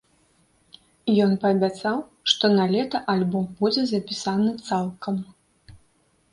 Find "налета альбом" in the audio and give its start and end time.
2.57-3.45